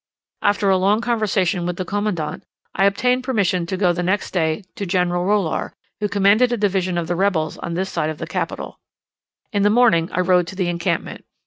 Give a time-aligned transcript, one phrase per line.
[0.41, 2.41] After a long conversation with the commandant,
[2.73, 6.97] I obtained permission to go the next day to General Rolor, who commanded a division
[6.97, 8.79] of the rebels on this side the capital.
[9.53, 11.23] In the morning I rode to the encampment.